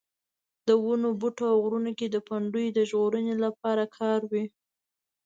د 0.67 0.69
ونو 0.83 1.09
بوټو 1.19 1.45
او 1.51 1.57
غرونو 1.63 1.91
کې 1.99 2.07
د 2.09 2.17
پنډیو 2.27 2.75
د 2.77 2.79
ژغورنې 2.89 3.35
لپاره 3.45 3.83
کاروي. 3.97 4.45